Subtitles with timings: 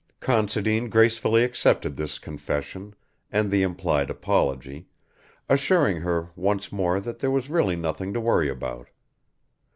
[0.19, 2.95] Considine gracefully accepted this confession
[3.31, 4.87] and the implied apology,
[5.47, 8.87] assuring her once more that there was really nothing to worry about.